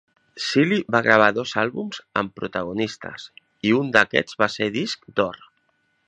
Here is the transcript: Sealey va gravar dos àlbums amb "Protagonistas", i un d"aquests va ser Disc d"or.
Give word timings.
Sealey 0.43 0.79
va 0.95 1.01
gravar 1.07 1.27
dos 1.39 1.51
àlbums 1.63 1.99
amb 2.21 2.33
"Protagonistas", 2.39 3.25
i 3.69 3.75
un 3.81 3.91
d"aquests 3.97 4.39
va 4.45 4.49
ser 4.55 4.71
Disc 4.79 5.05
d"or. 5.21 5.39